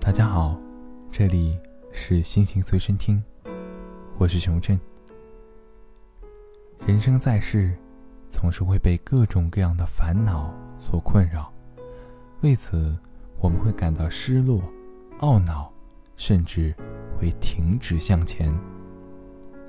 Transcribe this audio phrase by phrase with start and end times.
[0.00, 0.58] 大家好，
[1.10, 1.60] 这里
[1.92, 3.22] 是心情随身听，
[4.16, 4.80] 我是熊振。
[6.86, 7.76] 人生在世，
[8.26, 11.52] 总是会被各种各样的烦恼所困扰，
[12.40, 12.96] 为此
[13.40, 14.62] 我们会感到失落、
[15.20, 15.70] 懊恼，
[16.16, 16.74] 甚至
[17.18, 18.50] 会停止向前。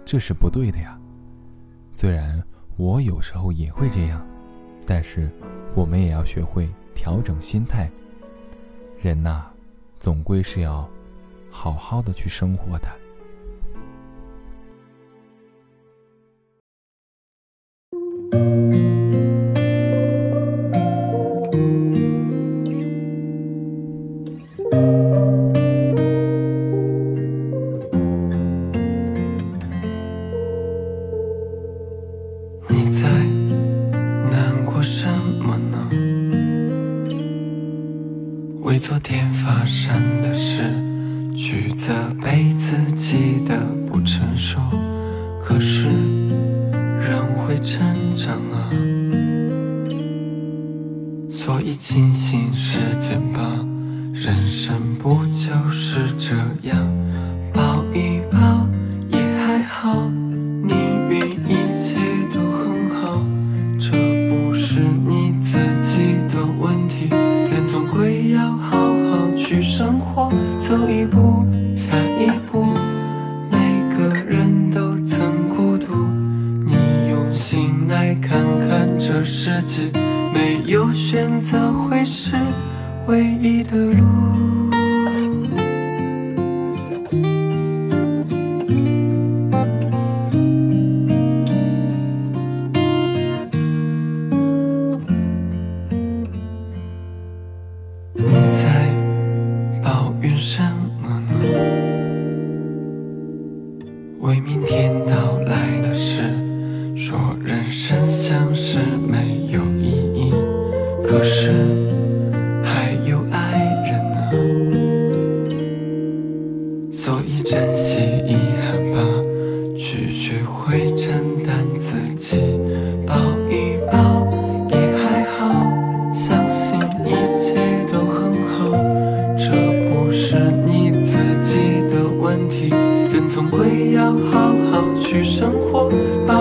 [0.06, 0.98] 这是不对的呀。
[1.92, 2.42] 虽然
[2.78, 4.26] 我有时候也会这样，
[4.88, 5.30] 但是
[5.76, 7.92] 我们也要学会调整心态。
[8.98, 9.51] 人呐。
[10.02, 10.90] 总归是要
[11.52, 13.01] 好好的去生活的。
[38.72, 40.62] 为昨天发生的事
[41.36, 44.62] 去责备自己的不成熟，
[45.44, 48.72] 可是人会成长啊，
[51.34, 53.42] 所以庆幸时间吧，
[54.14, 56.82] 人生不就是这样，
[57.54, 58.66] 抱一抱
[59.12, 60.10] 也还好。
[80.34, 82.32] 没有选择会是
[83.08, 84.61] 唯一的路。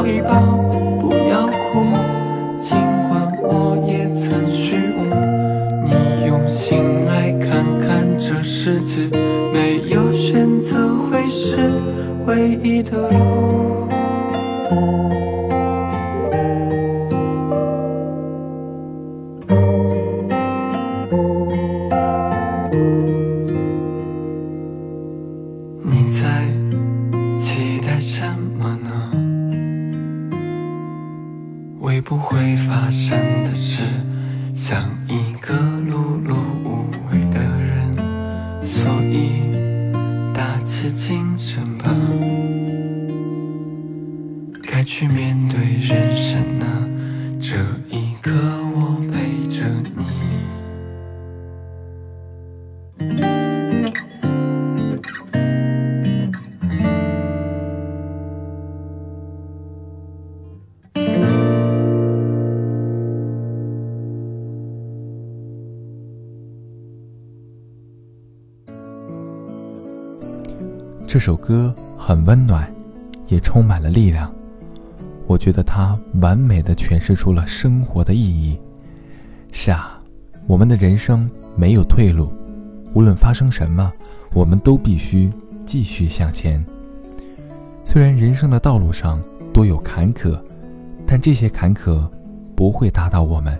[0.00, 0.30] 抱一抱，
[0.98, 1.84] 不要哭。
[2.58, 5.04] 尽管我也曾虚无，
[5.84, 9.10] 你用心来看看这世界，
[9.52, 11.70] 没有选择会是
[12.26, 13.90] 唯一的路。
[32.00, 33.10] 不会发生
[33.44, 33.82] 的事，
[34.54, 36.34] 像一个碌碌
[36.64, 37.94] 无为的人，
[38.64, 39.52] 所以
[40.32, 41.94] 打起精神吧，
[44.62, 46.59] 该去面对人生。
[71.12, 72.72] 这首歌很温暖，
[73.26, 74.32] 也充满了力量。
[75.26, 78.56] 我觉得它完美的诠释出了生活的意义。
[79.50, 80.00] 是啊，
[80.46, 82.32] 我们的人生没有退路，
[82.94, 83.92] 无论发生什么，
[84.34, 85.28] 我们都必须
[85.66, 86.64] 继续向前。
[87.84, 89.20] 虽然人生的道路上
[89.52, 90.40] 多有坎坷，
[91.08, 92.08] 但这些坎坷
[92.54, 93.58] 不会打倒我们，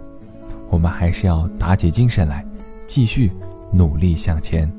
[0.69, 2.47] 我们还是要打起精神来，
[2.87, 3.33] 继续
[3.73, 4.73] 努力向前。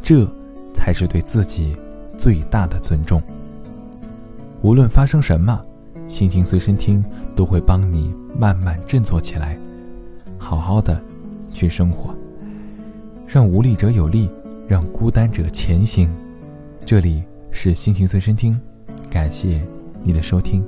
[0.00, 0.26] 这
[0.72, 1.76] 才是对自己。
[2.20, 3.22] 最大的尊重。
[4.60, 5.58] 无论发生什么，
[6.06, 7.02] 心情随身听
[7.34, 9.58] 都会帮你慢慢振作起来，
[10.36, 11.02] 好好的
[11.50, 12.14] 去生活，
[13.26, 14.28] 让无力者有力，
[14.68, 16.14] 让孤单者前行。
[16.84, 18.60] 这里是心情随身听，
[19.08, 19.66] 感谢
[20.02, 20.62] 你的收听。